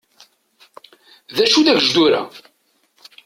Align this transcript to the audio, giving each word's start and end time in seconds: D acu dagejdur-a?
D 1.35 1.37
acu 1.43 1.61
dagejdur-a? 1.65 2.21